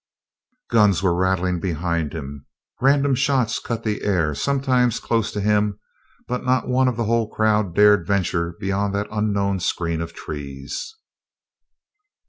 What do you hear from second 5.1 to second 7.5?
to him, but not one of the whole